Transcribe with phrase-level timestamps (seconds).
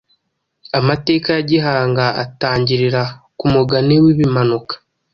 [0.79, 3.01] Amateka ya Gihanga atangirira
[3.37, 4.73] ku mugani w’ Ibimanuka.